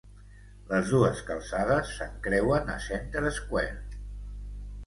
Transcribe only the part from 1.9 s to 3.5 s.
s'encreuen a Center